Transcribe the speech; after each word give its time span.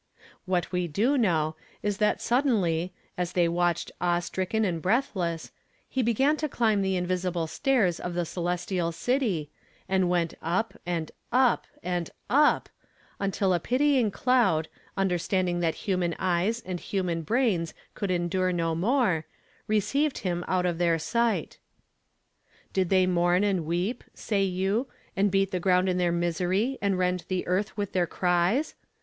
^ 0.17 0.23
What 0.45 0.71
we 0.71 0.87
do 0.87 1.15
know, 1.15 1.55
is 1.83 1.99
that 1.99 2.19
suddenly, 2.23 2.91
as 3.19 3.33
they 3.33 3.47
watched 3.47 3.91
awe 4.01 4.17
stricken 4.19 4.65
and 4.65 4.81
breathless, 4.81 5.51
he 5.87 6.01
began 6.01 6.37
to 6.37 6.49
chmb 6.49 6.81
the 6.81 6.95
invisible 6.95 7.45
staii^ 7.45 7.99
of 7.99 8.15
the 8.15 8.25
celestial 8.25 8.91
city, 8.91 9.51
and 9.87 10.09
went 10.09 10.33
up 10.41 10.73
and 10.87 11.11
u, 11.31 11.55
and 11.83 12.09
.rp, 12.31 12.65
until 13.19 13.53
a 13.53 13.59
pitying 13.59 14.09
cloud, 14.09 14.69
un 14.97 15.07
demtandmg 15.07 15.61
that 15.61 15.77
hun.an 15.85 16.15
eyes 16.17 16.61
an.l 16.61 16.79
human 16.79 17.21
brains 17.21 17.75
could 17.93 18.09
endure 18.09 18.51
no 18.51 18.73
more, 18.73 19.27
received 19.67 20.17
him 20.25 20.43
out 20.47 20.65
of 20.65 20.79
their 20.79 20.97
sight 20.97 21.59
I 22.39 22.47
Did 22.73 22.89
they 22.89 23.05
mo,,,.,, 23.05 23.35
an,l 23.45 23.61
weep, 23.63 24.03
say 24.15 24.43
yo„, 24.45 24.87
and 25.15 25.27
I,eat 25.31 25.51
the 25.51 25.59
g, 25.59 25.69
„,,,„l 25.69 25.83
,„thei, 25.85 25.91
,„isery, 25.93 26.79
and 26.81 26.97
rond 26.97 27.25
the 27.27 27.45
earth 27.45 27.75
witi, 27.75 27.91
the,r 27.91 28.63
c„e» 28.63 28.73